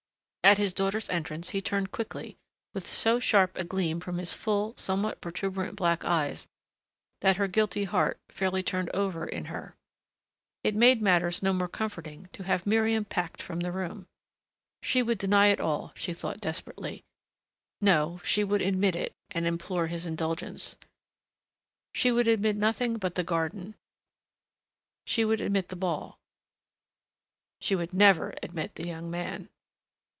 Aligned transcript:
At 0.43 0.57
his 0.57 0.73
daughter's 0.73 1.07
entrance 1.09 1.49
he 1.51 1.61
turned 1.61 1.91
quickly, 1.91 2.35
with 2.73 2.85
so 2.85 3.19
sharp 3.21 3.55
a 3.55 3.63
gleam 3.63 3.99
from 4.01 4.17
his 4.17 4.33
full, 4.33 4.73
somewhat 4.75 5.21
protuberant 5.21 5.75
black 5.77 6.03
eyes 6.03 6.47
that 7.21 7.37
her 7.37 7.47
guilty 7.47 7.83
heart 7.85 8.19
fairly 8.27 8.61
turned 8.63 8.89
over 8.89 9.23
in 9.25 9.45
her. 9.45 9.75
It 10.63 10.75
made 10.75 10.99
matters 11.01 11.41
no 11.43 11.53
more 11.53 11.69
comforting 11.69 12.27
to 12.33 12.43
have 12.43 12.65
Miriam 12.65 13.05
packed 13.05 13.39
from 13.41 13.59
the 13.61 13.71
room. 13.71 14.07
She 14.81 15.01
would 15.03 15.19
deny 15.19 15.49
it 15.49 15.61
all, 15.61 15.93
she 15.95 16.13
thought 16.13 16.41
desperately... 16.41 17.03
No, 17.79 18.19
she 18.23 18.43
would 18.43 18.63
admit 18.63 18.95
it, 18.95 19.13
and 19.29 19.45
implore 19.45 19.87
his 19.87 20.05
indulgence.... 20.07 20.75
She 21.93 22.11
would 22.11 22.27
admit 22.27 22.55
nothing 22.57 22.97
but 22.97 23.13
the 23.15 23.23
garden.... 23.23 23.75
She 25.05 25.23
would 25.23 25.39
admit 25.39 25.69
the 25.69 25.75
ball.... 25.77 26.19
She 27.61 27.75
would 27.75 27.93
never 27.93 28.33
admit 28.41 28.73
the 28.75 28.87
young 28.87 29.09
man.... 29.09 29.47